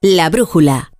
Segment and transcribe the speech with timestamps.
[0.00, 0.92] La brújula.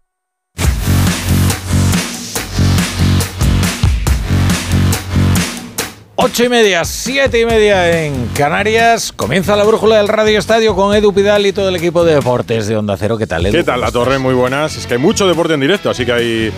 [6.17, 9.13] Ocho y media, siete y media en Canarias.
[9.13, 12.67] Comienza la brújula del Radio Estadio con Edu Pidal y todo el equipo de deportes
[12.67, 13.17] de Onda Cero.
[13.17, 13.53] ¿Qué tal, Edu?
[13.53, 14.19] ¿Qué tal, La Torre?
[14.19, 14.77] Muy buenas.
[14.77, 16.53] Es que hay mucho deporte en directo, así que hay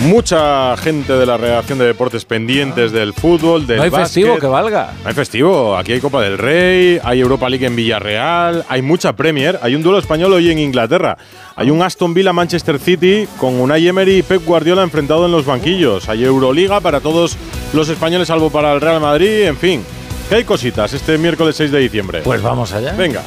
[0.00, 4.06] mucha gente de la redacción de deportes pendientes del fútbol, del No hay básquet.
[4.24, 4.92] festivo que valga.
[5.02, 5.76] No hay festivo.
[5.76, 9.82] Aquí hay Copa del Rey, hay Europa League en Villarreal, hay mucha Premier, hay un
[9.82, 11.16] duelo español hoy en Inglaterra.
[11.56, 15.44] Hay un Aston Villa Manchester City con Unai Emery y Pep Guardiola enfrentado en los
[15.44, 16.08] banquillos.
[16.08, 17.36] Hay Euroliga para todos
[17.74, 19.84] los españoles salvo para el Real Madrid, en fin.
[20.28, 22.20] Que hay cositas este miércoles 6 de diciembre.
[22.22, 22.92] Pues vamos allá.
[22.92, 23.22] Venga.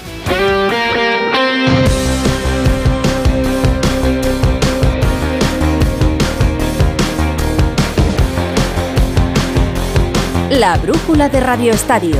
[10.59, 12.15] La brújula de Radio Estadio.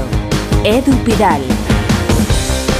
[0.64, 1.40] Edu Pidal.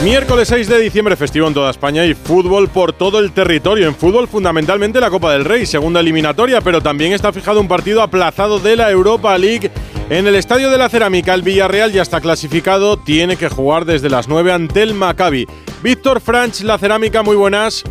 [0.04, 3.88] Miércoles 6 de diciembre, festivo en toda España y fútbol por todo el territorio.
[3.88, 8.02] En fútbol, fundamentalmente la Copa del Rey, segunda eliminatoria, pero también está fijado un partido
[8.02, 9.70] aplazado de la Europa League.
[10.10, 14.10] En el Estadio de la Cerámica, el Villarreal ya está clasificado, tiene que jugar desde
[14.10, 15.46] las 9 ante el Maccabi.
[15.84, 17.84] Víctor Franch, la Cerámica, muy buenas.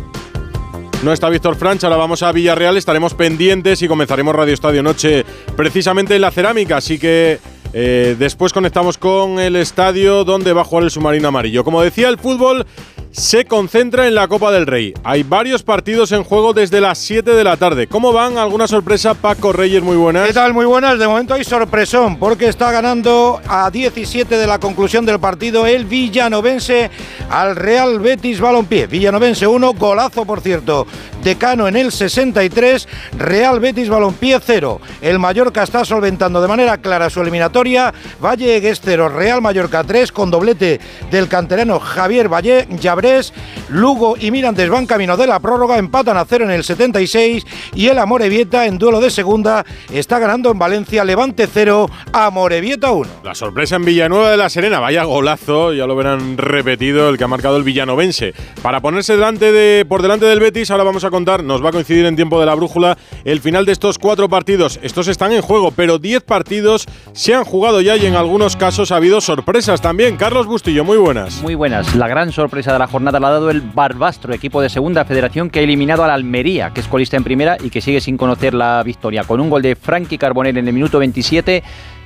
[1.01, 5.25] No está Víctor Franch, ahora vamos a Villarreal, estaremos pendientes y comenzaremos Radio Estadio Noche
[5.55, 7.39] precisamente en la Cerámica, así que
[7.73, 11.63] eh, después conectamos con el estadio donde va a jugar el submarino amarillo.
[11.63, 12.65] Como decía, el fútbol
[13.13, 14.91] se concentra en la Copa del Rey.
[15.03, 17.85] Hay varios partidos en juego desde las 7 de la tarde.
[17.85, 18.39] ¿Cómo van?
[18.39, 19.13] ¿Alguna sorpresa?
[19.13, 20.27] Paco Reyes, muy buenas.
[20.27, 20.53] ¿Qué tal?
[20.53, 20.97] Muy buenas.
[20.97, 25.85] De momento hay sorpresón porque está ganando a 17 de la conclusión del partido el
[25.85, 26.89] Villanovense
[27.29, 28.87] al Real Betis Balompié.
[28.87, 30.87] Villanovense 1, golazo por cierto.
[31.23, 34.81] Decano en el 63, Real Betis Balompié 0.
[35.01, 37.93] El Mallorca está solventando de manera clara su eliminatoria.
[38.21, 42.67] Valle Egues 0, Real Mallorca 3 con doblete del canterano Javier Valle
[43.69, 47.45] Lugo y Mirantes van camino de la prórroga, empatan a 0 en el 76
[47.75, 53.09] y el Amorebieta en duelo de segunda está ganando en Valencia Levante 0, Amorebieta 1.
[53.23, 57.25] La sorpresa en Villanueva de la Serena, vaya golazo, ya lo verán repetido el que
[57.25, 58.33] ha marcado el villanovense.
[58.61, 61.71] Para ponerse delante de, por delante del Betis, ahora vamos a contar, nos va a
[61.73, 64.79] coincidir en tiempo de la brújula, el final de estos cuatro partidos.
[64.81, 68.93] Estos están en juego, pero 10 partidos se han jugado ya y en algunos casos
[68.93, 70.15] ha habido sorpresas también.
[70.15, 71.41] Carlos Bustillo, muy buenas.
[71.41, 71.95] Muy buenas.
[71.95, 75.49] La gran sorpresa de la jornada la ha dado el Barbastro, equipo de segunda federación
[75.49, 78.53] que ha eliminado al Almería, que es colista en primera y que sigue sin conocer
[78.53, 79.23] la victoria.
[79.23, 81.63] Con un gol de Frankie Carbonell en el minuto 27,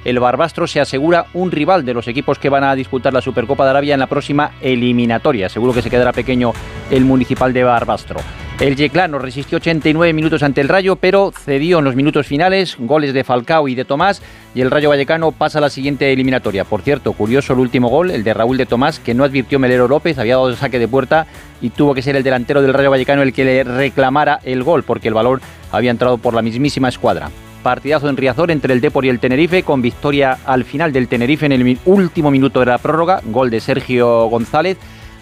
[0.07, 3.65] el Barbastro se asegura un rival de los equipos que van a disputar la Supercopa
[3.65, 5.49] de Arabia en la próxima eliminatoria.
[5.49, 6.53] Seguro que se quedará pequeño
[6.89, 8.21] el municipal de Barbastro.
[8.61, 13.13] El Yeclano resistió 89 minutos ante el Rayo, pero cedió en los minutos finales, goles
[13.13, 14.21] de Falcao y de Tomás,
[14.55, 16.63] y el Rayo Vallecano pasa a la siguiente eliminatoria.
[16.63, 19.89] Por cierto, curioso el último gol, el de Raúl de Tomás, que no advirtió Melero
[19.89, 21.27] López, había dado saque de puerta
[21.61, 24.83] y tuvo que ser el delantero del Rayo Vallecano el que le reclamara el gol,
[24.83, 27.29] porque el valor había entrado por la mismísima escuadra.
[27.63, 31.45] Partidazo en Riazor entre el Depor y el Tenerife, con victoria al final del Tenerife
[31.45, 34.77] en el último minuto de la prórroga, gol de Sergio González.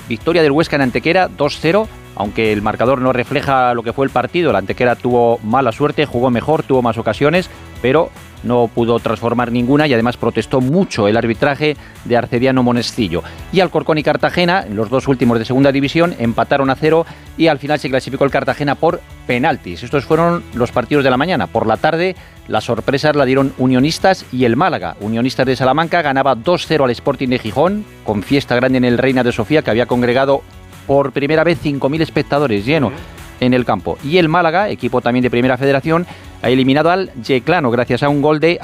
[0.08, 4.12] Victoria del Huesca en Antequera, 2-0, aunque el marcador no refleja lo que fue el
[4.12, 4.52] partido.
[4.52, 7.50] La Antequera tuvo mala suerte, jugó mejor, tuvo más ocasiones,
[7.82, 8.12] pero
[8.44, 13.24] no pudo transformar ninguna y además protestó mucho el arbitraje de Arcediano Monescillo.
[13.52, 17.06] Y Alcorcón y Cartagena, los dos últimos de segunda división, empataron a cero
[17.38, 19.84] y al final se clasificó el Cartagena por penaltis.
[19.84, 21.48] Estos fueron los partidos de la mañana.
[21.48, 22.16] Por la tarde,
[22.48, 24.96] las sorpresas la dieron Unionistas y el Málaga.
[25.00, 29.24] Unionistas de Salamanca ganaba 2-0 al Sporting de Gijón, con fiesta grande en el Reina
[29.24, 30.42] de Sofía, que había congregado
[30.86, 32.92] por primera vez 5.000 espectadores lleno
[33.40, 33.98] en el campo.
[34.04, 36.06] Y el Málaga, equipo también de Primera Federación,
[36.42, 38.60] ha eliminado al Yeclano gracias a un gol de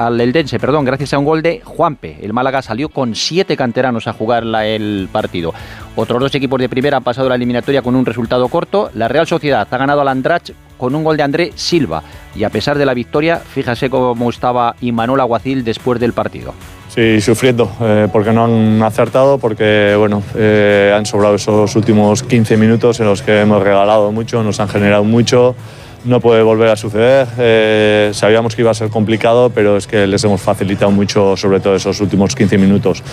[0.59, 2.17] perdón, gracias a un gol de Juanpe.
[2.21, 5.53] El Málaga salió con siete canteranos a jugar la- el partido.
[5.95, 8.91] Otros dos equipos de Primera han pasado la eliminatoria con un resultado corto.
[8.93, 12.03] La Real Sociedad ha ganado al Andrach con un gol de André Silva
[12.35, 16.53] y a pesar de la victoria, fíjase cómo estaba Imanol Aguacil después del partido.
[16.93, 22.57] Sí, sufriendo, eh, porque no han acertado, porque bueno, eh, han sobrado esos últimos 15
[22.57, 25.55] minutos en los que hemos regalado mucho, nos han generado mucho.
[26.03, 27.27] No puede volver a suceder.
[27.37, 31.59] eh, sabíamos que iba a ser complicado, pero es que les hemos facilitado mucho, sobre
[31.59, 33.03] todo esos últimos 15 minutos.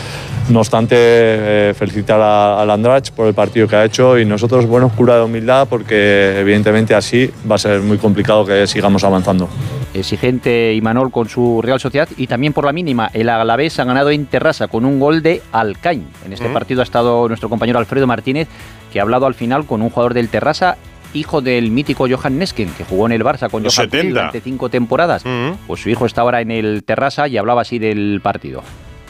[0.48, 4.64] No obstante, eh, felicitar a- al Andrach por el partido que ha hecho y nosotros,
[4.66, 9.48] bueno, cura de humildad, porque evidentemente así va a ser muy complicado que sigamos avanzando.
[9.92, 14.10] Exigente Imanol con su Real Sociedad y también por la mínima el Alavés ha ganado
[14.10, 16.02] en Terrassa con un gol de Alcañ.
[16.24, 16.52] En este Mm.
[16.54, 18.48] partido ha estado nuestro compañero Alfredo Martínez
[18.92, 20.76] que ha hablado al final con un jugador del Terrassa
[21.18, 24.20] hijo del mítico Johan Nesken, que jugó en el Barça con Los Johan Cruyff 70.
[24.20, 25.24] durante cinco temporadas.
[25.24, 25.52] Mm.
[25.66, 28.62] Pues su hijo está ahora en el Terrassa y hablaba así del partido.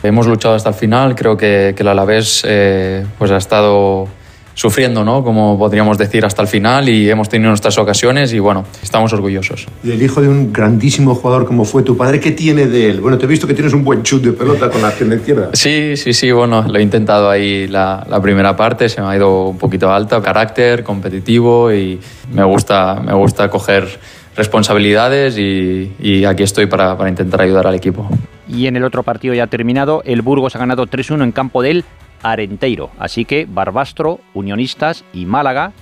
[0.03, 4.09] Hemos luchado hasta el final, creo que, que el Alavés eh, pues ha estado
[4.59, 5.23] sufriendo, ¿no?
[5.23, 9.69] Como podríamos decir hasta el final y hemos tenido nuestras ocasiones y bueno, estamos orgullosos.
[9.85, 13.01] El hijo de un grandísimo jugador como fue tu padre, ¿qué tiene de él?
[13.01, 15.51] Bueno, te he visto que tienes un buen chute de pelota con la pierna izquierda.
[15.53, 19.15] Sí, sí, sí, bueno, lo he intentado ahí la, la primera parte, se me ha
[19.15, 22.01] ido un poquito alta, carácter, competitivo y
[22.33, 23.87] me gusta, me gusta coger
[24.35, 28.11] responsabilidades y, y aquí estoy para, para intentar ayudar al equipo.
[28.49, 31.85] Y en el otro partido ya terminado, el Burgos ha ganado 3-1 en campo del
[32.23, 32.91] Arenteiro.
[32.99, 35.73] Así que Barbastro, Unionistas y Málaga,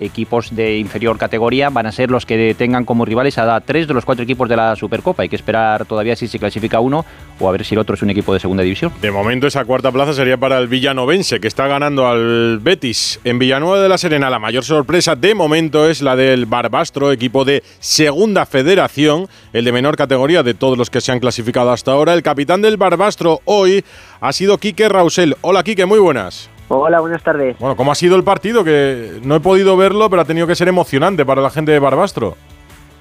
[0.00, 3.94] equipos de inferior categoría, van a ser los que tengan como rivales a tres de
[3.94, 5.22] los cuatro equipos de la Supercopa.
[5.22, 7.04] Hay que esperar todavía si se clasifica uno
[7.40, 8.92] o a ver si el otro es un equipo de segunda división.
[9.00, 13.20] De momento esa cuarta plaza sería para el Villanovense, que está ganando al Betis.
[13.24, 17.44] En Villanueva de la Serena la mayor sorpresa de momento es la del Barbastro, equipo
[17.44, 21.92] de segunda federación, el de menor categoría de todos los que se han clasificado hasta
[21.92, 22.14] ahora.
[22.14, 23.84] El capitán del Barbastro hoy
[24.20, 25.36] ha sido Quique Rausel.
[25.40, 26.53] Hola Quique, muy buenas.
[26.76, 27.58] Hola, buenas tardes.
[27.58, 28.64] Bueno, ¿cómo ha sido el partido?
[28.64, 31.78] Que no he podido verlo, pero ha tenido que ser emocionante para la gente de
[31.78, 32.34] Barbastro.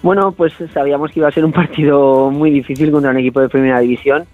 [0.04, 3.50] Bueno, pues sabíamos que iba a ser un partido muy difícil contra un equipo de
[3.50, 4.25] primera división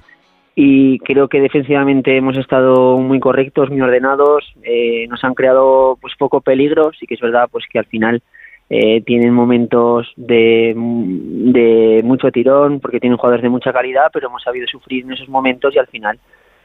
[0.55, 6.15] y creo que defensivamente hemos estado muy correctos, muy ordenados, eh, nos han creado pues
[6.17, 8.21] poco peligro, sí que es verdad pues que al final
[8.69, 14.43] eh, tienen momentos de, de mucho tirón porque tienen jugadores de mucha calidad, pero hemos
[14.43, 16.19] sabido sufrir en esos momentos y al final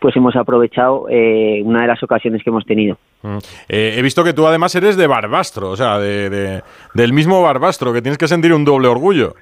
[0.04, 2.98] pues hemos aprovechado eh, una de las ocasiones que hemos tenido.
[3.22, 3.38] Mm.
[3.70, 6.62] Eh, he visto que tú además eres de Barbastro, o sea, de, de-
[6.92, 9.32] del mismo Barbastro, que tienes que sentir un doble orgullo.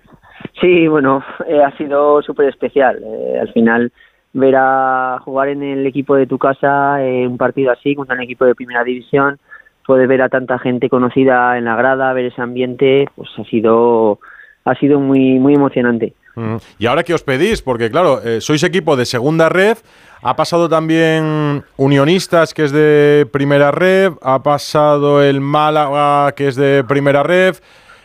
[0.60, 2.96] Sí, bueno, eh, ha sido súper especial.
[3.40, 3.90] Al final,
[4.34, 8.44] ver a jugar en el equipo de tu casa un partido así contra un equipo
[8.44, 9.40] de primera división,
[9.84, 14.20] poder ver a tanta gente conocida en la grada, ver ese ambiente, pues ha sido
[14.64, 16.12] ha sido muy muy emocionante.
[16.36, 16.56] Mm.
[16.78, 19.76] Y ahora que os pedís, porque claro, sois equipo de segunda red,
[20.22, 26.56] ha pasado también Unionistas, que es de primera red, ha pasado el Málaga, que es
[26.56, 27.56] de primera red.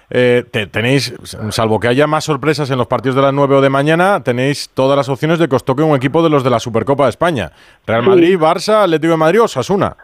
[0.10, 1.14] Eh, te- tenéis,
[1.50, 4.70] salvo que haya más sorpresas en los partidos de las 9 o de mañana, tenéis
[4.74, 7.10] todas las opciones de que os toque un equipo de los de la Supercopa de
[7.10, 7.52] España.
[7.86, 8.10] Real Sí.
[8.10, 9.98] Madrid, Barça, Atlético de Madrid o Osasuna.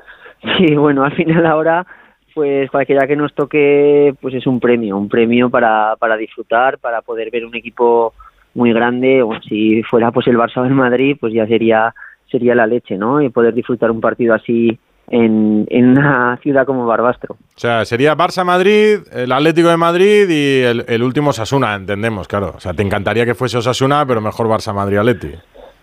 [0.58, 1.86] Sí, bueno, al final ahora,
[2.34, 7.02] pues cualquiera que nos toque, pues es un premio, un premio para, para disfrutar, para
[7.02, 8.14] poder ver un equipo
[8.54, 11.94] muy grande, o si fuera pues el Barça o el Madrid, pues ya sería,
[12.30, 13.22] sería la leche, ¿no?
[13.22, 14.78] Y poder disfrutar un partido así
[15.10, 17.36] en, en una ciudad como Barbastro.
[17.36, 22.54] O sea, sería Barça-Madrid, el Atlético de Madrid y el, el último Osasuna, entendemos, claro.
[22.56, 25.34] O sea, te encantaría que fuese Osasuna, pero mejor Barça-Madrid-Atleti.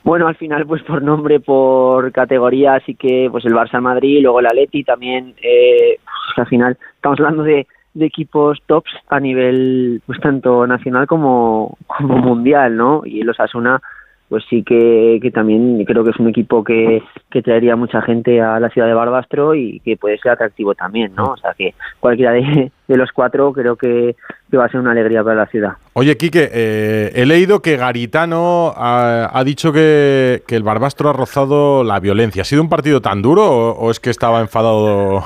[0.02, 4.40] Bueno, al final, pues por nombre, por categoría, así que pues el Barça, Madrid, luego
[4.40, 5.34] el Atleti también.
[5.42, 11.06] Eh, pues, al final estamos hablando de, de equipos tops a nivel, pues tanto nacional
[11.06, 13.02] como, como mundial, ¿no?
[13.04, 13.80] Y el Osasuna,
[14.30, 18.40] pues sí que, que también creo que es un equipo que, que traería mucha gente
[18.40, 21.32] a la ciudad de Barbastro y que puede ser atractivo también, ¿no?
[21.32, 24.14] O sea que cualquiera de, de los cuatro creo que,
[24.48, 25.72] que va a ser una alegría para la ciudad.
[25.94, 31.12] Oye, Quique, eh, he leído que Garitano ha, ha dicho que, que el Barbastro ha
[31.12, 32.42] rozado la violencia.
[32.42, 35.24] ¿Ha sido un partido tan duro o, o es que estaba enfadado,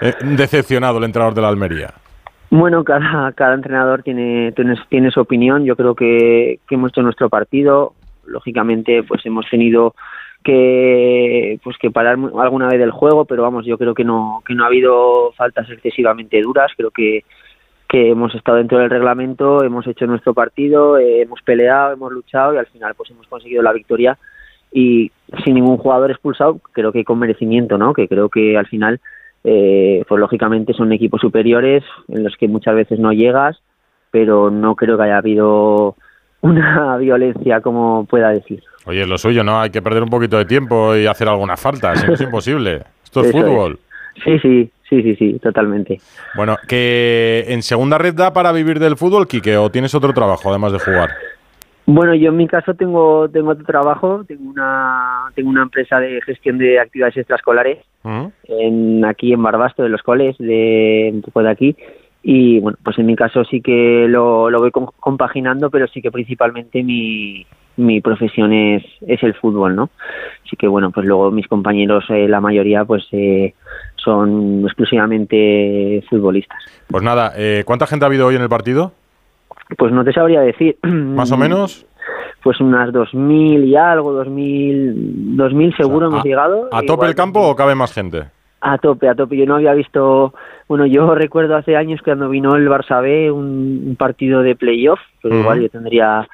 [0.00, 1.90] eh, decepcionado el entrenador de la Almería?
[2.50, 5.64] Bueno, cada, cada entrenador tiene, tiene, tiene su opinión.
[5.64, 7.94] Yo creo que, que hemos hecho nuestro partido.
[8.26, 9.94] Lógicamente, pues hemos tenido
[10.42, 14.54] que pues que parar alguna vez del juego, pero vamos, yo creo que no que
[14.54, 16.70] no ha habido faltas excesivamente duras.
[16.76, 17.24] Creo que
[17.88, 22.54] que hemos estado dentro del reglamento, hemos hecho nuestro partido, eh, hemos peleado, hemos luchado
[22.54, 24.18] y al final pues hemos conseguido la victoria
[24.72, 25.12] y
[25.44, 27.94] sin ningún jugador expulsado, creo que con merecimiento, ¿no?
[27.94, 29.00] Que creo que al final
[29.44, 33.62] eh, pues lógicamente son equipos superiores en los que muchas veces no llegas,
[34.10, 35.94] pero no creo que haya habido
[36.44, 38.62] una violencia como pueda decir.
[38.86, 39.60] Oye, lo suyo, ¿no?
[39.60, 42.00] Hay que perder un poquito de tiempo y hacer algunas faltas.
[42.00, 42.82] si no es imposible.
[43.02, 43.44] Esto es Eso es.
[43.44, 43.78] fútbol.
[44.22, 45.98] Sí, sí, sí, sí, sí, totalmente.
[46.36, 50.50] Bueno, que en segunda red da para vivir del fútbol, Quique, o tienes otro trabajo
[50.50, 51.10] además de jugar.
[51.86, 56.20] Bueno, yo en mi caso tengo tengo otro trabajo, tengo una tengo una empresa de
[56.22, 57.78] gestión de actividades extraescolares
[58.48, 61.76] en aquí en Barbastro de los coles de un poco de aquí
[62.26, 66.00] y bueno pues en mi caso sí que lo, lo voy com- compaginando pero sí
[66.00, 67.44] que principalmente mi,
[67.76, 69.90] mi profesión es, es el fútbol no
[70.44, 73.52] así que bueno pues luego mis compañeros eh, la mayoría pues eh,
[73.96, 78.92] son exclusivamente futbolistas Pues nada, eh, ¿cuánta gente ha habido hoy en el partido?
[79.78, 81.86] pues no te sabría decir ¿Más o menos?
[82.42, 87.40] pues unas 2000 y algo 2000 2000 seguro hemos a- llegado ¿A tope el campo
[87.40, 88.24] o cabe más gente?
[88.66, 89.36] A tope, a tope.
[89.36, 90.32] Yo no había visto.
[90.68, 95.00] Bueno, yo recuerdo hace años cuando vino el Barça B un, un partido de playoff,
[95.22, 95.42] pero Ujú.
[95.42, 96.26] igual yo tendría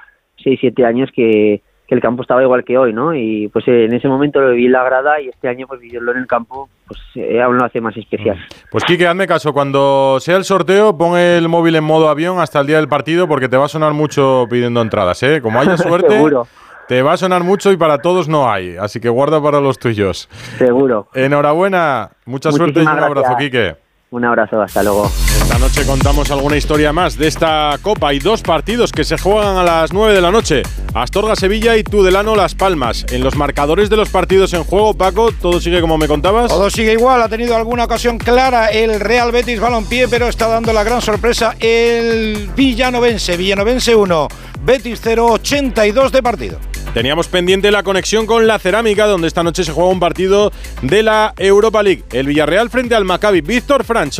[0.43, 3.17] 6, 7 años que, que el campo estaba igual que hoy, ¿no?
[3.17, 6.13] Y pues en ese momento lo viví en la grada y este año pues vivirlo
[6.13, 8.39] en el campo pues eh, aún lo hace más especial.
[8.71, 12.61] Pues Quique, hazme caso, cuando sea el sorteo, pon el móvil en modo avión hasta
[12.61, 15.41] el día del partido porque te va a sonar mucho pidiendo entradas, ¿eh?
[15.43, 16.47] Como haya suerte, Seguro.
[16.91, 19.79] Te va a sonar mucho y para todos no hay, así que guarda para los
[19.79, 20.29] tuyos.
[20.59, 21.07] Seguro.
[21.15, 23.37] Enhorabuena, mucha suerte y un abrazo, gracias.
[23.37, 23.77] Quique.
[24.11, 25.07] Un abrazo, hasta luego.
[25.07, 28.09] Esta noche contamos alguna historia más de esta Copa.
[28.09, 30.65] Hay dos partidos que se juegan a las 9 de la noche.
[30.93, 33.07] Astorga Sevilla y Tudelano Las Palmas.
[33.13, 36.49] En los marcadores de los partidos en juego, Paco, todo sigue como me contabas.
[36.49, 40.73] Todo sigue igual, ha tenido alguna ocasión clara el Real Betis Balompié, pero está dando
[40.73, 43.37] la gran sorpresa el Villanovense.
[43.37, 44.29] Villanovense 1,
[44.65, 46.70] Betis 0, 82 de partido.
[46.95, 50.51] Teníamos pendiente la conexión con la cerámica, donde esta noche se juega un partido
[50.83, 52.03] de la Europa League.
[52.13, 53.43] El Villarreal frente al Maccabi.
[53.43, 54.19] Víctor Franch,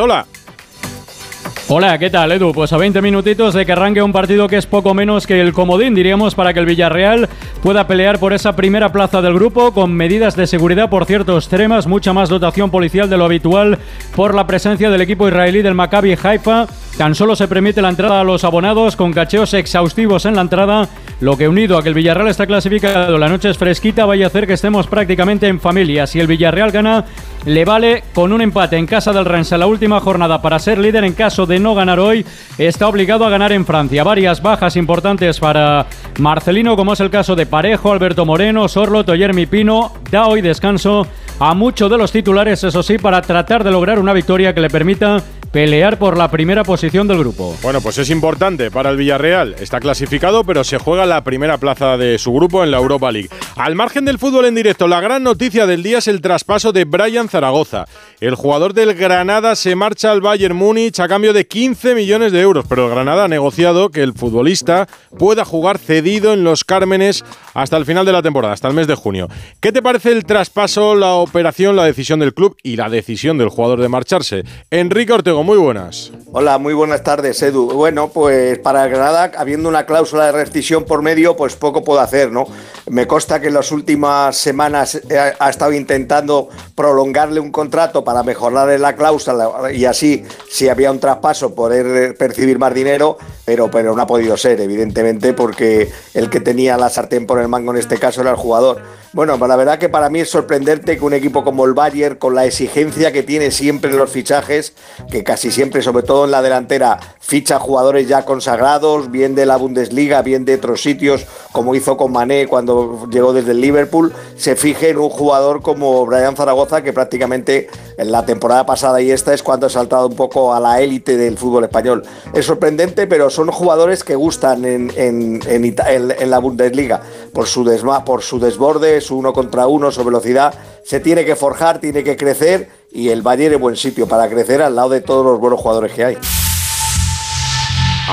[1.73, 1.99] hola.
[1.99, 2.53] ¿qué tal, Edu?
[2.53, 5.53] Pues a 20 minutitos de que arranque un partido que es poco menos que el
[5.53, 7.29] comodín, diríamos, para que el Villarreal
[7.63, 11.87] pueda pelear por esa primera plaza del grupo, con medidas de seguridad, por cierto, extremas,
[11.87, 13.79] mucha más dotación policial de lo habitual
[14.17, 16.67] por la presencia del equipo israelí del Maccabi Haifa.
[16.97, 20.89] Tan solo se permite la entrada a los abonados con cacheos exhaustivos en la entrada,
[21.21, 24.29] lo que unido a que el Villarreal está clasificado, la noche es fresquita, vaya a
[24.29, 26.07] hacer que estemos prácticamente en familia.
[26.07, 27.05] Si el Villarreal gana,
[27.47, 30.79] le vale con un empate en casa del Rennes en la última jornada para ser
[30.79, 32.25] líder en caso de no ganar hoy,
[32.59, 34.05] está obligado a ganar en Francia.
[34.05, 35.87] Varias bajas importantes para
[36.19, 39.93] Marcelino, como es el caso de Parejo, Alberto Moreno, Sorlo, Toyermi Pino.
[40.11, 41.07] Da hoy descanso
[41.39, 44.69] a muchos de los titulares, eso sí, para tratar de lograr una victoria que le
[44.69, 47.57] permita pelear por la primera posición del grupo.
[47.63, 49.57] Bueno, pues es importante para el Villarreal.
[49.59, 53.31] Está clasificado, pero se juega la primera plaza de su grupo en la Europa League.
[53.57, 56.85] Al margen del fútbol en directo, la gran noticia del día es el traspaso de
[56.85, 57.87] Brian Zaragoza.
[58.21, 62.41] El jugador del Granada se marcha al Bayern Múnich a cambio de 15 millones de
[62.41, 64.87] euros, pero el Granada ha negociado que el futbolista
[65.19, 68.87] pueda jugar cedido en los Cármenes hasta el final de la temporada, hasta el mes
[68.87, 69.27] de junio.
[69.59, 73.49] ¿Qué te parece el traspaso, la operación, la decisión del club y la decisión del
[73.49, 74.45] jugador de marcharse?
[74.71, 76.13] Enrique Ortego, muy buenas.
[76.31, 77.73] Hola, muy buenas tardes, Edu.
[77.73, 81.99] Bueno, pues para el Granada, habiendo una cláusula de rescisión por medio, pues poco puedo
[81.99, 82.47] hacer, ¿no?
[82.89, 88.23] Me consta que en las últimas semanas eh, ha, estado intentando prolongarle un contrato para
[88.23, 93.95] mejorarle la cláusula y así, si había un traspaso, poder percibir más dinero, pero, pero
[93.95, 97.79] no ha podido ser, evidentemente, porque el que tenía la sartén por el mango en
[97.79, 98.81] este caso era el jugador.
[99.13, 102.37] Bueno, la verdad que para mí es sorprendente que un equipo como el Bayern, con
[102.37, 104.73] la exigencia que tiene siempre en los fichajes,
[105.11, 109.57] que casi siempre, sobre todo en la delantera, ficha jugadores ya consagrados, bien de la
[109.57, 114.55] Bundesliga, bien de otros sitios, como hizo con Mané cuando llegó desde el Liverpool, se
[114.55, 119.35] fije en un jugador como Brian Zaragoza, que prácticamente en la temporada pasada y esta
[119.35, 122.05] es cuando ha saltado un poco a la élite del fútbol español.
[122.33, 127.03] Es sorprendente, pero son jugadores que gustan en- en la Bundesliga
[127.35, 130.53] por su, desma, por su desborde, uno contra uno, su velocidad.
[130.85, 134.63] Se tiene que forjar, tiene que crecer y el Bayern es buen sitio para crecer
[134.63, 136.19] al lado de todos los buenos jugadores que hay.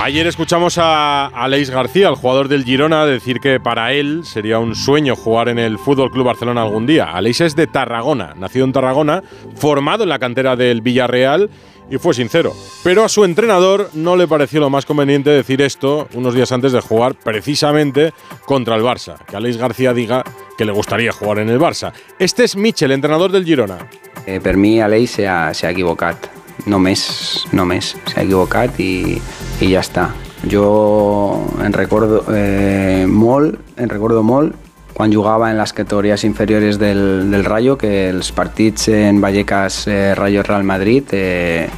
[0.03, 4.75] Ayer escuchamos a Aleix García, el jugador del Girona, decir que para él sería un
[4.75, 7.06] sueño jugar en el Fútbol Club Barcelona algún día.
[7.06, 9.24] Aleix es de Tarragona, nacido en Tarragona,
[9.56, 11.50] formado en la cantera del Villarreal
[11.89, 12.53] y fue sincero.
[12.84, 16.72] Pero a su entrenador no le pareció lo más conveniente decir esto unos días antes
[16.72, 18.13] de jugar precisamente
[18.46, 19.17] contra el Barça.
[19.25, 20.24] Que Aleix García diga
[20.58, 21.94] que le gustaría jugar en el Barça.
[22.20, 23.77] Este es Michel, entrenador del Girona.
[24.25, 26.27] Eh, per mi Aleix s'ha s'ha equivocat,
[26.67, 29.22] només, només s'ha equivocat i,
[29.62, 30.10] i ja està.
[30.51, 34.67] Jo en recordo eh, molt, en recordo molt
[34.98, 40.16] quan jugava en les categories inferiores del, del Rayo, que els partits en Vallecas eh,
[40.18, 41.70] Rayo Real Madrid eh,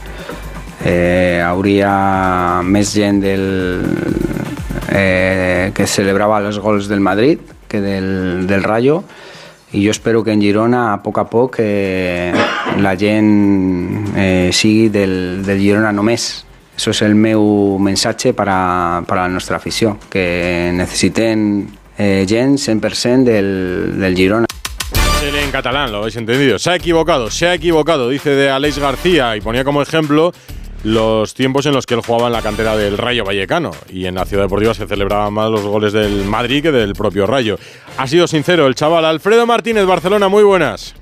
[0.88, 3.43] eh, hauria més gent del,
[4.95, 9.01] eh, que celebrava els gols del Madrid que del, del Rayo
[9.73, 12.31] i jo espero que en Girona a poc a poc eh,
[12.79, 16.29] la gent eh, sigui del, del Girona només.
[16.79, 18.61] Això és el meu missatge per a,
[19.03, 21.67] per a la nostra afició, que necessiten
[21.99, 24.45] eh, gent 100% del, del Girona.
[25.21, 26.57] En catalán, lo habéis entendido.
[26.57, 30.31] Se ha equivocado, se ha equivocado, dice de Aleix García y ponía como ejemplo
[30.83, 34.15] los tiempos en los que él jugaba en la cantera del Rayo Vallecano y en
[34.15, 37.59] la Ciudad Deportiva se celebraban más los goles del Madrid que del propio Rayo.
[37.97, 39.03] Ha sido sincero el chaval.
[39.03, 40.95] Alfredo Martínez, Barcelona, muy buenas.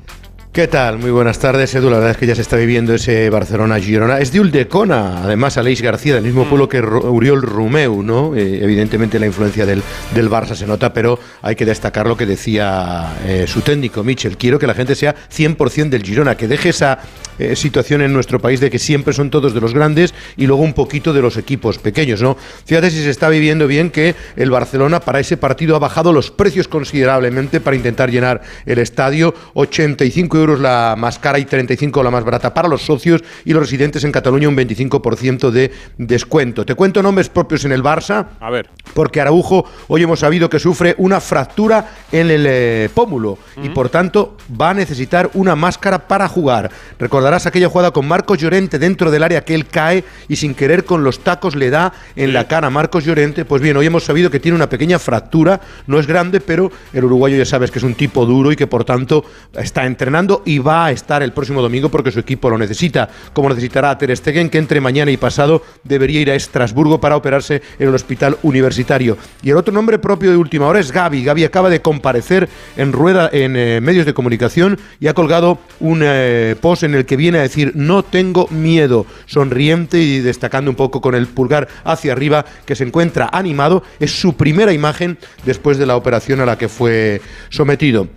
[0.51, 0.97] ¿Qué tal?
[0.97, 1.89] Muy buenas tardes, Edu.
[1.89, 4.19] La verdad es que ya se está viviendo ese Barcelona-Girona.
[4.19, 8.35] Es de Uldecona, además, Aleix García, del mismo pueblo que Uriol Rumeu, ¿no?
[8.35, 9.83] Eh, evidentemente la influencia del,
[10.15, 14.35] del Barça se nota, pero hay que destacar lo que decía eh, su técnico, Michel.
[14.35, 16.99] Quiero que la gente sea 100% del Girona, que deje esa
[17.39, 20.63] eh, situación en nuestro país de que siempre son todos de los grandes y luego
[20.63, 22.35] un poquito de los equipos pequeños, ¿no?
[22.65, 26.31] Fíjate si se está viviendo bien que el Barcelona para ese partido ha bajado los
[26.31, 29.35] precios considerablemente para intentar llenar el estadio.
[29.53, 33.63] 85 euros la más cara y 35 la más barata para los socios y los
[33.63, 36.65] residentes en Cataluña un 25% de descuento.
[36.65, 38.27] Te cuento nombres propios en el Barça.
[38.39, 38.69] A ver.
[38.93, 43.89] Porque Araujo hoy hemos sabido que sufre una fractura en el eh, pómulo y por
[43.89, 46.71] tanto va a necesitar una máscara para jugar.
[46.99, 50.85] Recordarás aquella jugada con Marcos Llorente dentro del área que él cae y sin querer
[50.85, 53.45] con los tacos le da en la cara a Marcos Llorente.
[53.45, 57.05] Pues bien, hoy hemos sabido que tiene una pequeña fractura, no es grande, pero el
[57.05, 60.59] uruguayo ya sabes que es un tipo duro y que por tanto está entrenando y
[60.59, 64.15] va a estar el próximo domingo porque su equipo lo necesita, como necesitará a Ter
[64.15, 68.37] Stegen que entre mañana y pasado debería ir a Estrasburgo para operarse en el hospital
[68.43, 69.17] universitario.
[69.41, 71.23] Y el otro nombre propio de última hora es Gaby.
[71.23, 76.01] Gaby acaba de comparecer en rueda en eh, medios de comunicación y ha colgado un
[76.03, 80.75] eh, post en el que viene a decir no tengo miedo, sonriente y destacando un
[80.75, 83.83] poco con el pulgar hacia arriba que se encuentra animado.
[83.99, 88.07] Es su primera imagen después de la operación a la que fue sometido.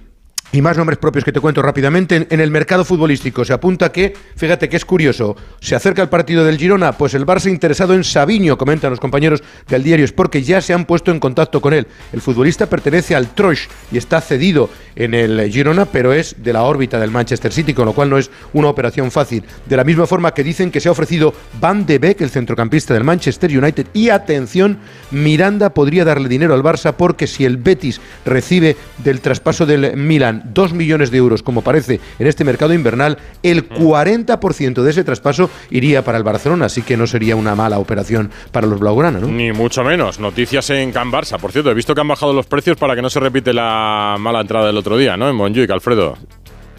[0.53, 2.27] Y más nombres propios que te cuento rápidamente.
[2.29, 6.45] En, el mercado futbolístico se apunta que, fíjate que es curioso, se acerca el partido
[6.45, 10.43] del Girona, pues el Barça interesado en Sabiño, comentan los compañeros del diario, es porque
[10.43, 11.87] ya se han puesto en contacto con él.
[12.13, 16.65] El futbolista pertenece al Troyes y está cedido en el Girona, pero es de la
[16.65, 19.45] órbita del Manchester City, con lo cual no es una operación fácil.
[19.67, 22.93] De la misma forma que dicen que se ha ofrecido Van de Beek, el centrocampista
[22.93, 24.79] del Manchester United, y atención,
[25.13, 30.40] Miranda podría darle dinero al Barça porque si el Betis recibe del traspaso del Milan
[30.45, 35.51] 2 millones de euros, como parece en este mercado invernal, el 40% de ese traspaso
[35.71, 39.27] iría para el Barcelona, así que no sería una mala operación para los Blaugrana, ¿no?
[39.27, 40.21] Ni mucho menos.
[40.21, 41.39] Noticias en Can Barça.
[41.39, 44.17] Por cierto, he visto que han bajado los precios para que no se repite la
[44.19, 45.29] mala entrada del otro día, ¿no?
[45.29, 46.17] En Montjuic, Alfredo.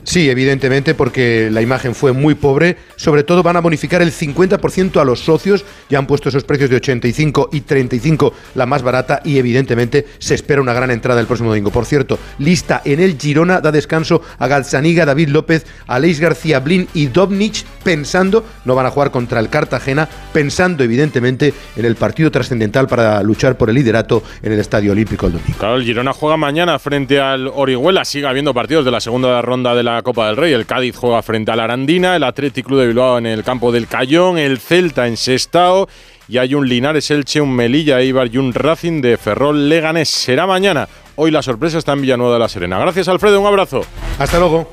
[0.03, 2.77] Sí, evidentemente, porque la imagen fue muy pobre.
[2.95, 5.63] Sobre todo van a bonificar el 50% a los socios.
[5.89, 9.21] Ya han puesto esos precios de 85 y 35, la más barata.
[9.23, 11.71] Y evidentemente se espera una gran entrada el próximo domingo.
[11.71, 16.87] Por cierto, lista en el Girona da descanso a Galzaniga, David López, Aleix García Blin
[16.93, 22.31] y Dobnich, pensando, no van a jugar contra el Cartagena, pensando evidentemente en el partido
[22.31, 25.57] trascendental para luchar por el liderato en el Estadio Olímpico el domingo.
[25.59, 28.05] Claro, el Girona juega mañana frente al Orihuela.
[28.05, 30.53] Sigue habiendo partidos de la segunda ronda de la Copa del Rey.
[30.53, 33.87] El Cádiz juega frente al Arandina, el Athletic Club de Bilbao en el campo del
[33.87, 35.87] Cayón, el Celta en Sestao
[36.27, 40.09] y hay un Linares Elche, un Melilla Eibar y un Racing de Ferrol Leganés.
[40.09, 40.87] Será mañana.
[41.15, 42.79] Hoy la sorpresa está en Villanueva de la Serena.
[42.79, 43.81] Gracias Alfredo, un abrazo.
[44.17, 44.71] Hasta luego.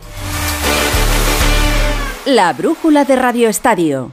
[2.27, 4.13] La brújula de Radio Estadio.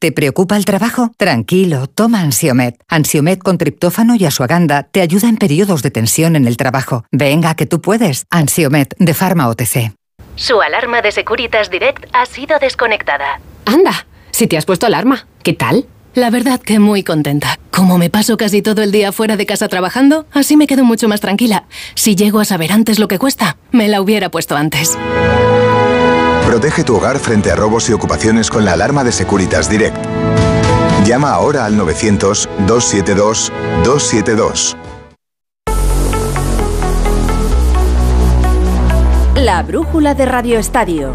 [0.00, 1.12] ¿Te preocupa el trabajo?
[1.16, 2.76] Tranquilo, toma Ansiomet.
[2.88, 7.04] Ansiomet con triptófano y asuaganda te ayuda en periodos de tensión en el trabajo.
[7.10, 8.26] Venga, que tú puedes.
[8.30, 9.92] Ansiomet de Pharma OTC.
[10.36, 13.40] Su alarma de Securitas Direct ha sido desconectada.
[13.64, 15.86] Anda, si te has puesto alarma, ¿qué tal?
[16.14, 17.58] La verdad que muy contenta.
[17.70, 21.08] Como me paso casi todo el día fuera de casa trabajando, así me quedo mucho
[21.08, 21.64] más tranquila.
[21.94, 24.96] Si llego a saber antes lo que cuesta, me la hubiera puesto antes.
[26.46, 29.96] Protege tu hogar frente a robos y ocupaciones con la alarma de Securitas Direct.
[31.04, 34.76] Llama ahora al 900-272-272.
[39.36, 41.12] La brújula de Radio Estadio.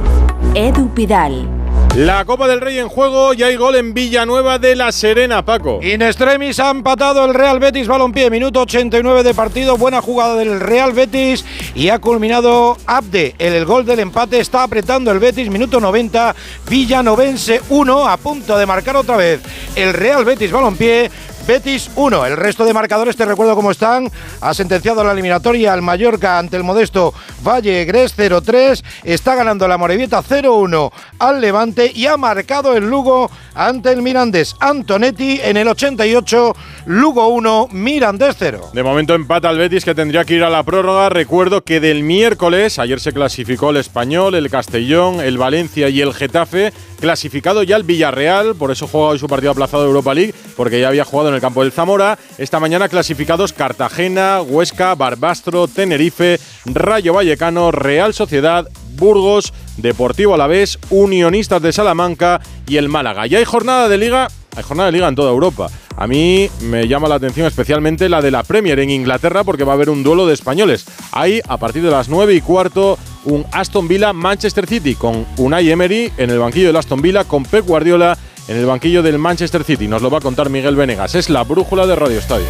[0.54, 1.59] Edu Pidal.
[2.00, 5.82] La Copa del Rey en juego y hay gol en Villanueva de la Serena, Paco.
[5.84, 10.62] In extremis ha empatado el Real Betis Balompié, minuto 89 de partido, buena jugada del
[10.62, 11.44] Real Betis
[11.76, 13.36] y ha culminado Abde.
[13.38, 16.34] El, el gol del empate está apretando el Betis, minuto 90,
[16.70, 19.42] Villanovense 1, a punto de marcar otra vez
[19.76, 21.12] el Real Betis Balompié.
[21.50, 22.28] Betis 1.
[22.28, 24.12] El resto de marcadores, te recuerdo cómo están.
[24.40, 27.12] Ha sentenciado la eliminatoria al Mallorca ante el modesto
[27.44, 28.84] Valle Gres 0-3.
[29.04, 34.56] Está ganando la Morevieta 0-1 al Levante y ha marcado el Lugo ante el Mirandés.
[34.60, 38.70] Antonetti en el 88, Lugo 1, Mirandés 0.
[38.74, 41.10] De momento empata el Betis que tendría que ir a la prórroga.
[41.10, 46.14] Recuerdo que del miércoles, ayer se clasificó el Español, el Castellón, el Valencia y el
[46.14, 46.74] Getafe.
[47.00, 50.82] Clasificado ya el Villarreal, por eso juega hoy su partido aplazado de Europa League, porque
[50.82, 52.20] ya había jugado en el campo del Zamora.
[52.38, 61.62] Esta mañana clasificados Cartagena, Huesca, Barbastro, Tenerife, Rayo Vallecano, Real Sociedad, Burgos, Deportivo Alavés, Unionistas
[61.62, 63.28] de Salamanca y el Málaga.
[63.28, 65.70] Y hay jornada de liga, hay jornada de liga en toda Europa.
[65.96, 69.74] A mí me llama la atención especialmente la de la Premier en Inglaterra porque va
[69.74, 70.86] a haber un duelo de españoles.
[71.12, 72.98] Hay a partir de las 9 y cuarto
[73.30, 77.44] un Aston Villa Manchester City con Unai Emery en el banquillo del Aston Villa con
[77.44, 79.88] Pep Guardiola en el banquillo del Manchester City.
[79.88, 81.16] Nos lo va a contar Miguel Venegas.
[81.16, 82.48] Es la brújula de Radio Estadio.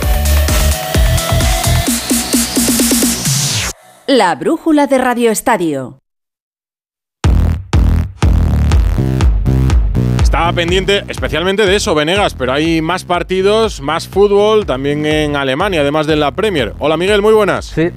[4.08, 6.00] La brújula de Radio Estadio.
[10.24, 15.82] Estaba pendiente especialmente de eso, Venegas, pero hay más partidos, más fútbol, también en Alemania,
[15.82, 16.74] además de la Premier.
[16.80, 17.66] Hola Miguel, muy buenas.
[17.66, 17.90] Sí,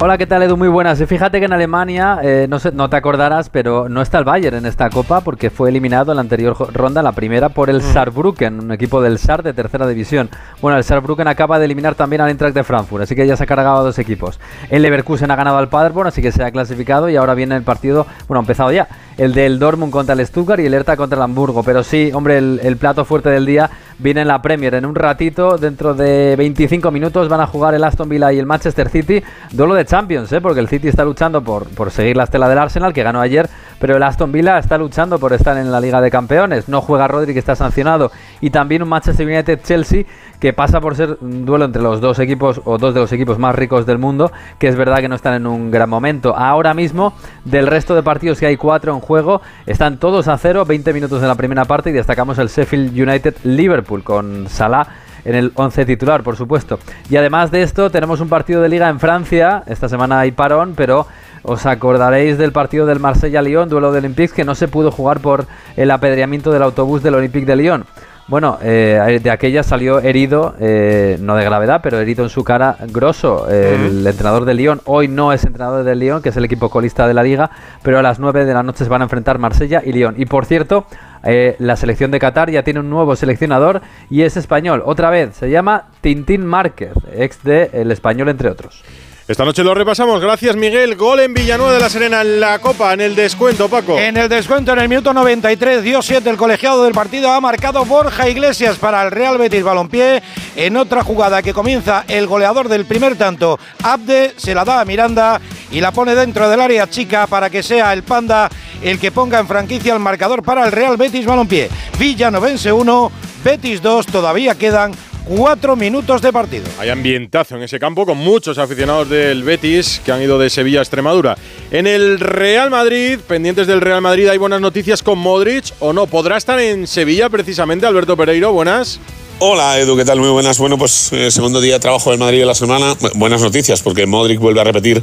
[0.00, 0.56] Hola, ¿qué tal Edu?
[0.56, 1.00] Muy buenas.
[1.00, 4.24] Y fíjate que en Alemania, eh, no, sé, no te acordarás, pero no está el
[4.24, 7.80] Bayern en esta copa porque fue eliminado en la anterior ronda, la primera, por el
[7.80, 10.30] Saarbrücken, un equipo del Saar de tercera división.
[10.60, 13.44] Bueno, el Saarbrücken acaba de eliminar también al Eintracht de Frankfurt, así que ya se
[13.44, 14.40] ha cargado a dos equipos.
[14.68, 17.62] El Leverkusen ha ganado al Paderborn, así que se ha clasificado y ahora viene el
[17.62, 21.16] partido, bueno, ha empezado ya, el del Dortmund contra el Stuttgart y el Hertha contra
[21.16, 21.62] el Hamburgo.
[21.62, 24.74] Pero sí, hombre, el, plato fuerte del día viene en la Premier.
[24.74, 28.46] En un ratito, dentro de 25 minutos, van a jugar el Aston Villa y el
[28.46, 29.22] Manchester City,
[29.52, 30.40] duelo de Champions, ¿eh?
[30.40, 33.48] porque el City está luchando por, por seguir la estela del Arsenal, que ganó ayer,
[33.78, 36.68] pero el Aston Villa está luchando por estar en la Liga de Campeones.
[36.68, 40.04] No juega Rodri, está sancionado, y también un Manchester United-Chelsea,
[40.40, 43.38] que pasa por ser un duelo entre los dos equipos o dos de los equipos
[43.38, 46.36] más ricos del mundo, que es verdad que no están en un gran momento.
[46.36, 50.64] Ahora mismo, del resto de partidos que hay cuatro en juego, están todos a cero,
[50.64, 54.86] 20 minutos en la primera parte, y destacamos el Sheffield United-Liverpool con Salah
[55.24, 56.78] en el 11 titular, por supuesto.
[57.08, 59.62] Y además de esto, tenemos un partido de liga en Francia.
[59.66, 61.06] Esta semana hay parón, pero
[61.42, 65.46] os acordaréis del partido del Marsella-Lyon, duelo del Olympique, que no se pudo jugar por
[65.76, 67.84] el apedreamiento del autobús del Olympique de Lyon.
[68.26, 72.78] Bueno, eh, de aquella salió herido, eh, no de gravedad, pero herido en su cara
[72.90, 73.46] grosso.
[73.50, 76.70] eh, El entrenador de Lyon hoy no es entrenador de Lyon, que es el equipo
[76.70, 77.50] colista de la liga,
[77.82, 80.14] pero a las 9 de la noche se van a enfrentar Marsella y Lyon.
[80.16, 80.86] Y por cierto,
[81.22, 84.82] eh, la selección de Qatar ya tiene un nuevo seleccionador y es español.
[84.86, 88.82] Otra vez, se llama Tintín Márquez, ex de El Español, entre otros.
[89.26, 90.20] Esta noche lo repasamos.
[90.20, 90.96] Gracias, Miguel.
[90.96, 93.98] Gol en Villanueva de la Serena en la Copa, en el descuento, Paco.
[93.98, 97.86] En el descuento en el minuto 93 dio 7 el colegiado del partido ha marcado
[97.86, 100.22] Borja Iglesias para el Real Betis Balompié.
[100.56, 104.84] En otra jugada que comienza el goleador del primer tanto, Abde, se la da a
[104.84, 108.50] Miranda y la pone dentro del área chica para que sea el Panda
[108.82, 111.70] el que ponga en franquicia el marcador para el Real Betis Balompié.
[111.98, 114.92] Villanovense 1, Betis 2, todavía quedan
[115.26, 116.64] 4 minutos de partido.
[116.78, 120.80] Hay ambientazo en ese campo con muchos aficionados del Betis que han ido de Sevilla
[120.80, 121.36] a Extremadura.
[121.70, 126.06] En el Real Madrid, pendientes del Real Madrid, hay buenas noticias con Modric o no.
[126.06, 128.52] ¿Podrá estar en Sevilla precisamente Alberto Pereiro?
[128.52, 129.00] Buenas.
[129.40, 130.20] Hola Edu, ¿qué tal?
[130.20, 130.58] Muy buenas.
[130.58, 132.94] Bueno, pues eh, segundo día de trabajo del Madrid de la semana.
[132.94, 135.02] Bu- Buenas noticias porque Modric vuelve a repetir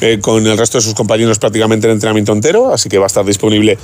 [0.00, 3.06] eh, con el resto de sus compañeros prácticamente el entrenamiento entero, así que va a
[3.06, 3.78] estar disponible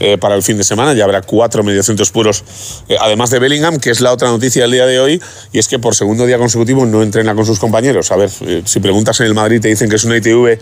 [0.00, 0.94] eh, para el fin de semana.
[0.94, 2.44] Ya habrá cuatro mediocentros puros,
[2.88, 5.68] eh, además de Bellingham, que es la otra noticia del día de hoy, y es
[5.68, 8.10] que por segundo día consecutivo no entrena con sus compañeros.
[8.12, 10.58] A ver, eh, si preguntas en el Madrid te dicen que es una ITV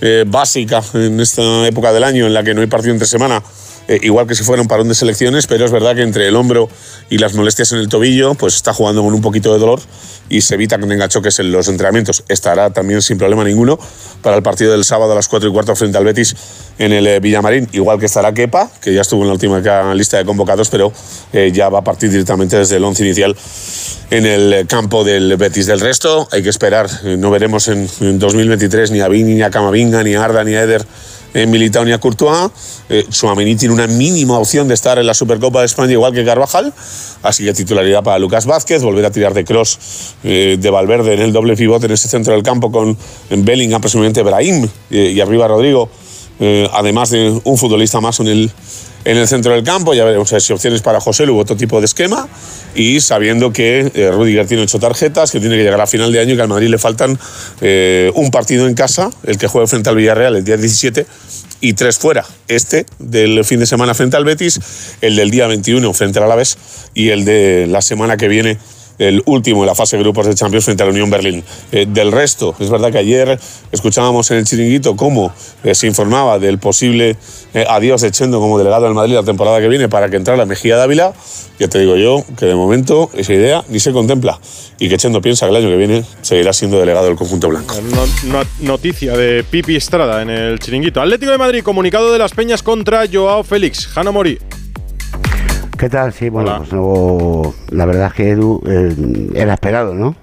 [0.00, 3.42] eh, básica en esta época del año en la que no hay partido entre semana,
[3.88, 6.36] eh, igual que si fuera un parón de selecciones, pero es verdad que entre el
[6.36, 6.68] hombro
[7.10, 9.80] y las molestias en el tobillo, pues está jugando con un poquito de dolor
[10.28, 12.24] y se evita que tenga choques en los entrenamientos.
[12.28, 13.78] Estará también sin problema ninguno
[14.22, 16.34] para el partido del sábado a las 4 y cuarto frente al Betis
[16.78, 20.16] en el eh, Villamarín, igual que estará Kepa, que ya estuvo en la última lista
[20.16, 20.92] de convocados, pero
[21.32, 23.36] eh, ya va a partir directamente desde el once inicial
[24.10, 25.66] en el eh, campo del Betis.
[25.66, 29.42] Del resto hay que esperar, eh, no veremos en, en 2023 ni a Vini, ni
[29.42, 30.84] a Camavinga, ni a Arda, ni a Eder
[31.34, 32.50] en Militao ni Courtois.
[32.88, 36.24] Eh, Tchouaméni tiene una mínima opción de estar en la Supercopa de España igual que
[36.24, 36.72] Carvajal,
[37.22, 41.20] así que titularidad para Lucas Vázquez, volver a tirar de cross eh, de Valverde en
[41.20, 42.96] el doble pivote en ese centro del campo con
[43.30, 45.90] Bellingham, presumiblemente Brahim eh, y arriba Rodrigo,
[46.40, 48.50] eh, además de un futbolista más en el,
[49.04, 51.86] en el centro del campo, ya veremos si opciones para José Lu, otro tipo de
[51.86, 52.28] esquema,
[52.74, 56.20] y sabiendo que eh, Rudiger tiene ocho tarjetas, que tiene que llegar a final de
[56.20, 57.18] año y que al Madrid le faltan
[57.60, 61.06] eh, un partido en casa, el que juega frente al Villarreal el día 17,
[61.60, 62.26] y tres fuera.
[62.48, 64.60] Este del fin de semana frente al Betis,
[65.00, 66.58] el del día 21 frente al Alavés
[66.92, 68.58] y el de la semana que viene
[68.98, 71.42] el último en la fase de grupos de Champions frente a la Unión Berlín.
[71.72, 73.38] Eh, del resto, es verdad que ayer
[73.72, 75.32] escuchábamos en el chiringuito cómo
[75.64, 77.16] eh, se informaba del posible
[77.54, 80.46] eh, adiós de Chendo como delegado del Madrid la temporada que viene para que entrara
[80.46, 81.12] Mejía Dávila.
[81.58, 84.38] Ya te digo yo que de momento esa idea ni se contempla
[84.78, 87.74] y que Chendo piensa que el año que viene seguirá siendo delegado del conjunto blanco.
[87.90, 91.00] No- no- noticia de Pipi Estrada en el chiringuito.
[91.00, 93.86] Atlético de Madrid, comunicado de las Peñas contra Joao Félix.
[93.86, 94.38] Jano Mori.
[95.78, 96.12] ¿Qué tal?
[96.12, 100.14] Sí, bueno, pues no, la verdad es que Edu eh, era esperado, ¿no?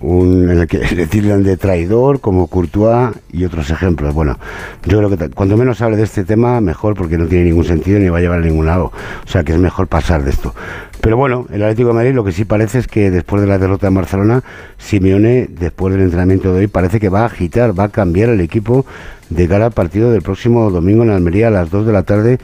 [0.00, 4.14] un, en el que le tildan de traidor, como Courtois y otros ejemplos.
[4.14, 4.38] Bueno,
[4.84, 7.98] yo creo que cuanto menos hable de este tema, mejor, porque no tiene ningún sentido
[7.98, 8.92] ni va a llevar a ningún lado.
[9.24, 10.54] O sea que es mejor pasar de esto.
[11.00, 13.58] Pero bueno, el Atlético de Madrid lo que sí parece es que después de la
[13.58, 14.42] derrota en Barcelona,
[14.78, 18.40] Simeone, después del entrenamiento de hoy, parece que va a agitar, va a cambiar el
[18.40, 18.84] equipo
[19.30, 22.38] de cara al partido del próximo domingo en Almería a las 2 de la tarde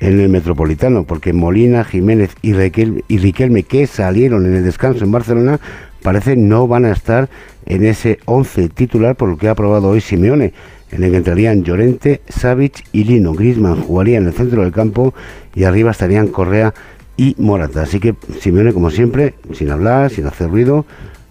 [0.00, 5.04] en el Metropolitano, porque Molina, Jiménez y, Riquel- y Riquelme, que salieron en el descanso
[5.04, 5.60] en Barcelona,
[6.02, 7.28] parece no van a estar
[7.66, 10.52] en ese 11 titular por lo que ha aprobado hoy Simeone,
[10.90, 13.32] en el que entrarían Llorente, Savic y Lino.
[13.32, 15.14] Griezmann jugaría en el centro del campo
[15.54, 16.74] y arriba estarían Correa
[17.16, 17.82] y Morata.
[17.82, 20.84] Así que Simeone, como siempre, sin hablar, sin hacer ruido,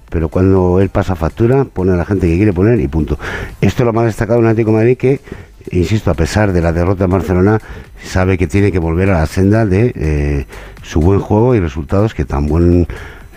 [0.10, 3.18] pero cuando él pasa factura, pone a la gente que quiere poner y punto.
[3.62, 5.20] Esto es lo más destacado en Atlético de Madrid que,
[5.72, 7.60] insisto, a pesar de la derrota en Barcelona,
[8.04, 10.46] sabe que tiene que volver a la senda de eh,
[10.82, 12.88] su buen juego y resultados que tan buen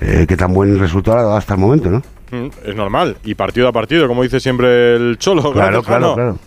[0.00, 2.02] eh, que tan buen resultado ha dado hasta el momento, ¿no?
[2.30, 3.16] Mm, Es normal.
[3.24, 5.42] Y partido a partido, como dice siempre el Cholo.
[5.52, 6.38] Claro, claro, claro.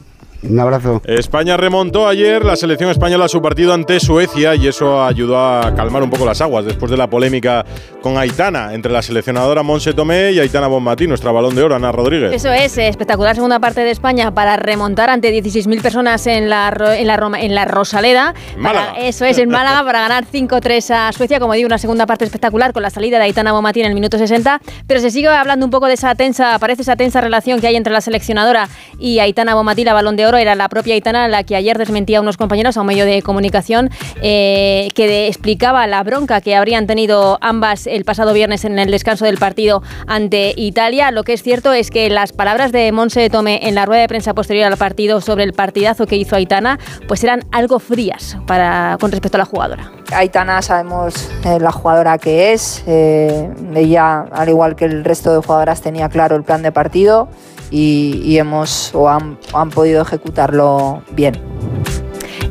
[0.41, 1.01] Un abrazo.
[1.05, 6.01] España remontó ayer la selección española su partido ante Suecia y eso ayudó a calmar
[6.01, 7.65] un poco las aguas después de la polémica
[8.01, 11.91] con Aitana entre la seleccionadora Monse Tomé y Aitana Bonmatí, nuestra balón de oro, Ana
[11.91, 12.31] Rodríguez.
[12.33, 17.05] Eso es, espectacular segunda parte de España para remontar ante 16.000 personas en la, en
[17.07, 18.33] la, Roma- en la Rosaleda.
[18.57, 18.93] Málaga.
[18.93, 21.41] Para- eso es, en Málaga, para ganar 5-3 a Suecia.
[21.41, 24.17] Como digo, una segunda parte espectacular con la salida de Aitana Bonmatí en el minuto
[24.17, 24.61] 60.
[24.87, 27.75] Pero se sigue hablando un poco de esa tensa, parece esa tensa relación que hay
[27.75, 30.28] entre la seleccionadora y Aitana Bonmatí, la balón de oro.
[30.37, 33.21] Era la propia Aitana la que ayer desmentía a unos compañeros a un medio de
[33.21, 33.89] comunicación
[34.21, 38.91] eh, que de- explicaba la bronca que habrían tenido ambas el pasado viernes en el
[38.91, 41.11] descanso del partido ante Italia.
[41.11, 44.07] Lo que es cierto es que las palabras de Monse Tome en la rueda de
[44.07, 48.97] prensa posterior al partido sobre el partidazo que hizo Aitana, pues eran algo frías para,
[48.99, 49.91] con respecto a la jugadora.
[50.13, 52.83] Aitana sabemos eh, la jugadora que es.
[52.87, 57.29] eh, ella, al igual que el resto de jugadoras, tenía claro el plan de partido
[57.71, 61.35] y, hemos o han, han podido ejecutarlo bien.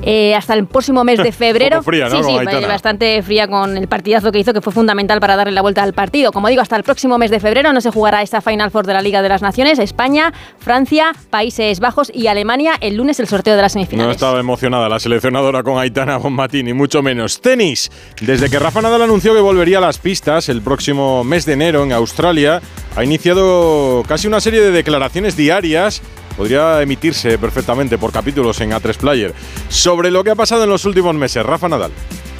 [0.02, 1.82] Eh, hasta el próximo mes de febrero.
[1.82, 2.22] Fría, ¿no?
[2.22, 2.66] Sí, sí, Aitana.
[2.68, 5.92] bastante fría con el partidazo que hizo, que fue fundamental para darle la vuelta al
[5.92, 6.32] partido.
[6.32, 8.94] Como digo, hasta el próximo mes de febrero no se jugará esta Final Four de
[8.94, 9.78] la Liga de las Naciones.
[9.78, 12.74] España, Francia, Países Bajos y Alemania.
[12.80, 14.16] El lunes el sorteo de las No semifinales.
[14.16, 17.40] estaba emocionada la seleccionadora con Aitana Bonmatí, ni mucho menos.
[17.40, 17.90] Tenis.
[18.20, 21.82] Desde que Rafa Nadal anunció que volvería a las pistas el próximo mes de enero
[21.84, 22.60] en Australia,
[22.96, 26.02] ha iniciado casi una serie de declaraciones diarias.
[26.38, 29.34] Podría emitirse perfectamente por capítulos en A3 Player.
[29.68, 31.90] Sobre lo que ha pasado en los últimos meses, Rafa Nadal.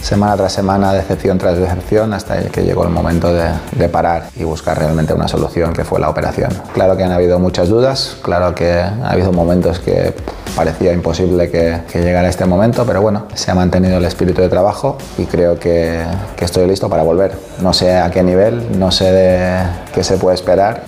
[0.00, 4.78] Semana tras semana, decepción tras decepción, hasta que llegó el momento de, parar y buscar
[4.78, 6.52] realmente una solución que fue la operación.
[6.74, 10.14] Claro que han habido muchas dudas, claro que ha habido momentos que
[10.54, 14.48] parecía imposible que, que llegara este momento, pero bueno, se ha mantenido el espíritu de
[14.48, 16.04] trabajo y creo que,
[16.38, 17.36] estoy listo para volver.
[17.60, 20.84] No sé a qué nivel, no sé qué se puede esperar.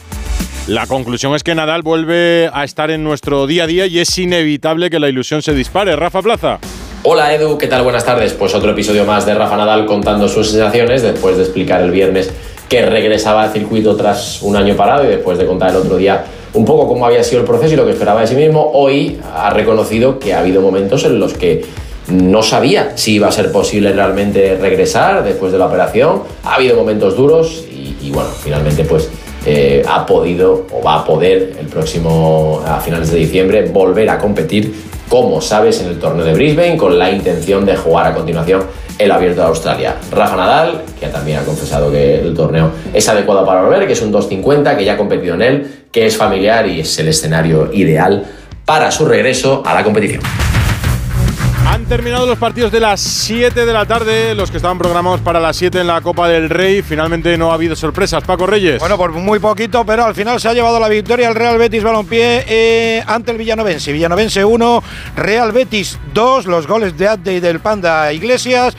[0.71, 4.17] La conclusión es que Nadal vuelve a estar en nuestro día a día y es
[4.17, 5.97] inevitable que la ilusión se dispare.
[5.97, 6.61] Rafa Plaza.
[7.03, 7.83] Hola Edu, ¿qué tal?
[7.83, 8.35] Buenas tardes.
[8.35, 12.31] Pues otro episodio más de Rafa Nadal contando sus sensaciones después de explicar el viernes
[12.69, 16.25] que regresaba al circuito tras un año parado y después de contar el otro día
[16.55, 18.71] un poco cómo había sido el proceso y lo que esperaba de sí mismo.
[18.73, 21.65] Hoy ha reconocido que ha habido momentos en los que
[22.07, 26.23] no sabía si iba a ser posible realmente regresar después de la operación.
[26.45, 29.11] Ha habido momentos duros y, y bueno, finalmente pues
[29.47, 34.19] eh, ha podido o va a poder el próximo, a finales de diciembre, volver a
[34.19, 34.75] competir,
[35.09, 38.65] como sabes, en el torneo de Brisbane, con la intención de jugar a continuación
[38.99, 39.97] el Abierto de Australia.
[40.13, 44.03] Rafa Nadal, que también ha confesado que el torneo es adecuado para volver, que es
[44.03, 47.71] un 250, que ya ha competido en él, que es familiar y es el escenario
[47.73, 48.27] ideal
[48.67, 50.23] para su regreso a la competición.
[51.81, 55.41] Han terminado los partidos de las 7 de la tarde, los que estaban programados para
[55.41, 56.83] las 7 en la Copa del Rey.
[56.83, 58.23] Finalmente no ha habido sorpresas.
[58.23, 58.79] Paco Reyes.
[58.81, 61.83] Bueno, por muy poquito, pero al final se ha llevado la victoria el Real Betis
[61.83, 63.95] Balompié eh, ante el Villanovense.
[63.95, 64.83] Villanovense 1,
[65.17, 68.77] Real Betis 2, los goles de Adde y del Panda Iglesias.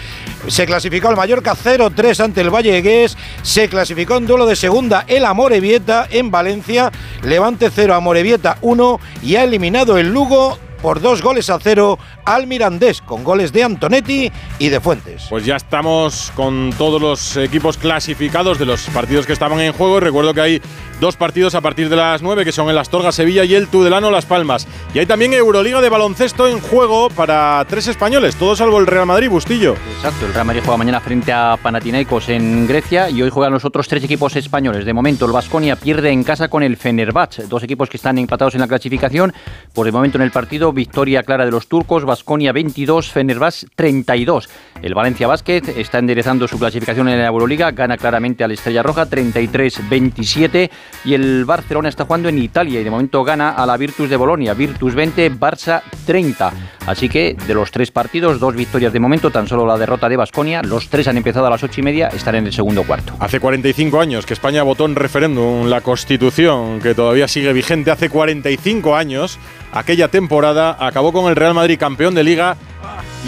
[0.47, 3.17] Se clasificó el Mallorca 0-3 ante el Vallegués.
[3.41, 6.91] Se clasificó en duelo de segunda el Amorebieta en Valencia.
[7.23, 12.47] Levante 0, Amorebieta 1 y ha eliminado el Lugo por dos goles a cero al
[12.47, 15.25] Mirandés, con goles de Antonetti y de Fuentes.
[15.29, 19.99] Pues ya estamos con todos los equipos clasificados de los partidos que estaban en juego.
[19.99, 20.61] Recuerdo que hay
[20.99, 24.11] dos partidos a partir de las 9, que son el Astorga Sevilla y el Tudelano
[24.11, 24.67] Las Palmas.
[24.93, 29.07] Y hay también Euroliga de baloncesto en juego para tres españoles, todos salvo el Real
[29.07, 29.75] Madrid, Bustillo.
[29.95, 33.65] Exacto, el Real Madrid juega mañana frente a Panathinaikos en Grecia y hoy juegan los
[33.65, 34.85] otros tres equipos españoles.
[34.85, 38.53] De momento, el Vasconia pierde en casa con el Fenerbahce, dos equipos que están empatados
[38.53, 39.33] en la clasificación.
[39.73, 42.05] Por el momento en el partido, victoria clara de los turcos.
[42.11, 44.49] Basconia 22, Fenerbahce 32.
[44.81, 49.07] El Valencia Basket está enderezando su clasificación en la Euroliga, gana claramente al Estrella Roja
[49.07, 50.69] 33-27
[51.05, 54.17] y el Barcelona está jugando en Italia y de momento gana a la Virtus de
[54.17, 56.51] Bolonia, Virtus 20, Barça 30.
[56.85, 60.17] Así que de los tres partidos, dos victorias de momento, tan solo la derrota de
[60.17, 63.13] Basconia, los tres han empezado a las ocho y media, están en el segundo cuarto.
[63.19, 67.91] Hace 45 años que España votó en referéndum la Constitución, que todavía sigue vigente.
[67.91, 69.39] Hace 45 años,
[69.71, 72.57] aquella temporada acabó con el Real Madrid campeón de Liga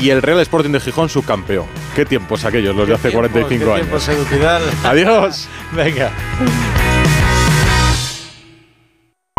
[0.01, 1.67] y el Real Sporting de Gijón subcampeón.
[1.95, 3.75] Qué tiempos aquellos, los de hace 45 qué años.
[3.81, 4.09] tiempos.
[4.83, 5.47] Adiós.
[5.71, 6.11] Venga.